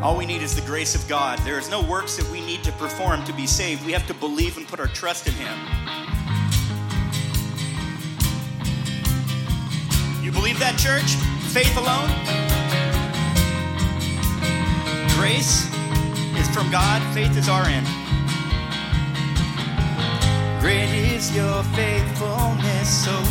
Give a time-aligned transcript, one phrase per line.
[0.00, 1.40] All we need is the grace of God.
[1.40, 3.84] There is no works that we need to perform to be saved.
[3.84, 5.58] We have to believe and put our trust in Him.
[10.22, 11.16] You believe that, church?
[11.50, 12.08] Faith alone?
[15.18, 15.66] Grace
[16.38, 17.86] is from God, faith is our end.
[20.60, 23.27] Great is your faithfulness, oh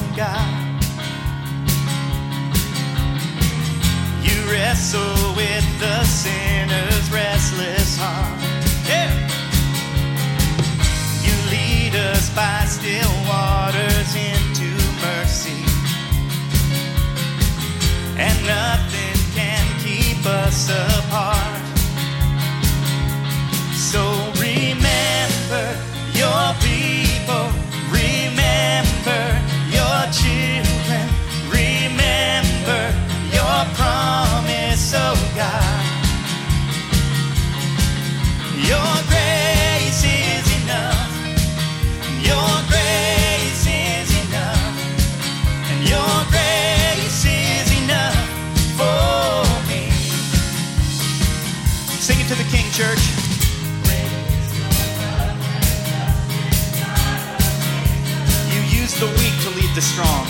[59.77, 60.25] the strong.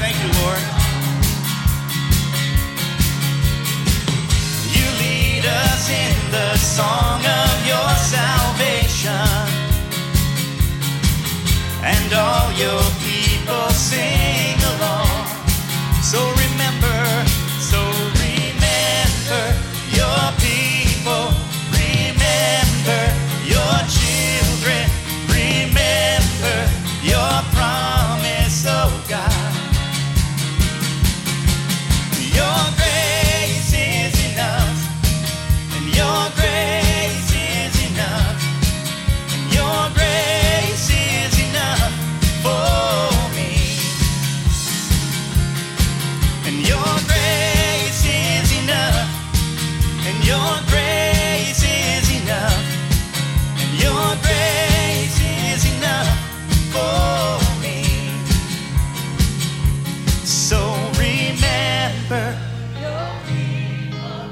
[0.00, 0.79] Thank you, Lord.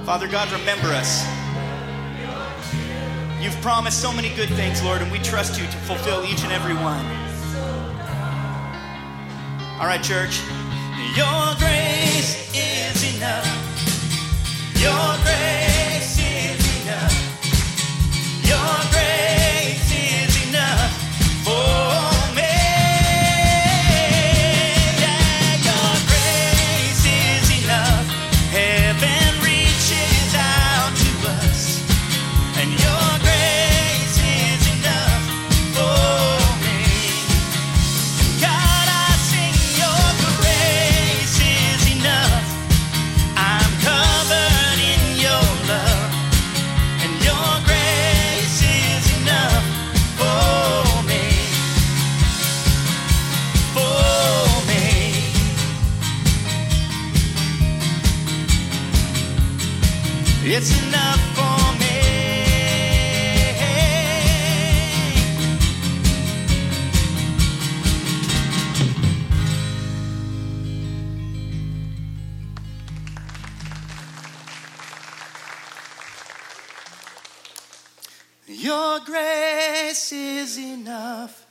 [0.09, 1.23] Father God, remember us.
[3.43, 6.51] You've promised so many good things, Lord, and we trust you to fulfill each and
[6.51, 7.05] every one.
[9.79, 10.41] All right, church.
[11.15, 13.68] Your grace is enough.
[60.51, 61.85] It's enough for me.
[78.47, 81.45] Your grace is enough.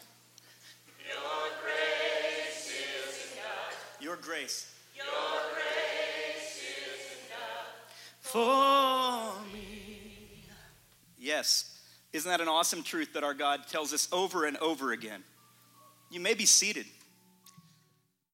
[1.07, 3.99] Your grace is enough.
[4.01, 4.73] Your grace.
[8.31, 10.43] For me.
[11.17, 11.73] Yes.
[12.13, 15.23] Isn't that an awesome truth that our God tells us over and over again?
[16.09, 16.85] You may be seated.